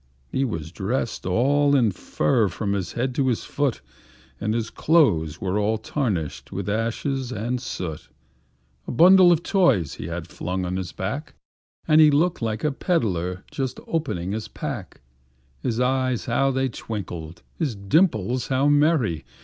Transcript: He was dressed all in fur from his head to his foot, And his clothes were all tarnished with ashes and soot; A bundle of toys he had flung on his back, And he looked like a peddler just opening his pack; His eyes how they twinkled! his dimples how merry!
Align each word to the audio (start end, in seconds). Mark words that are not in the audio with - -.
He 0.31 0.43
was 0.43 0.71
dressed 0.71 1.27
all 1.27 1.75
in 1.75 1.91
fur 1.91 2.47
from 2.47 2.73
his 2.73 2.93
head 2.93 3.13
to 3.13 3.27
his 3.27 3.43
foot, 3.43 3.81
And 4.39 4.55
his 4.55 4.71
clothes 4.71 5.39
were 5.39 5.59
all 5.59 5.77
tarnished 5.77 6.51
with 6.51 6.67
ashes 6.67 7.31
and 7.31 7.61
soot; 7.61 8.09
A 8.87 8.91
bundle 8.91 9.31
of 9.31 9.43
toys 9.43 9.93
he 9.93 10.07
had 10.07 10.25
flung 10.27 10.65
on 10.65 10.77
his 10.77 10.91
back, 10.91 11.35
And 11.87 12.01
he 12.01 12.09
looked 12.09 12.41
like 12.41 12.63
a 12.63 12.71
peddler 12.71 13.43
just 13.51 13.79
opening 13.85 14.31
his 14.31 14.47
pack; 14.47 15.01
His 15.61 15.79
eyes 15.79 16.25
how 16.25 16.49
they 16.49 16.67
twinkled! 16.69 17.43
his 17.59 17.75
dimples 17.75 18.47
how 18.47 18.69
merry! 18.69 19.23